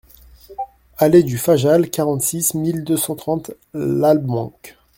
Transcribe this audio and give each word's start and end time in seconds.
Allées 0.97 1.21
du 1.21 1.37
Fajal, 1.37 1.91
quarante-six 1.91 2.55
mille 2.55 2.83
deux 2.83 2.97
cent 2.97 3.13
trente 3.15 3.51
Lalbenque 3.75 4.75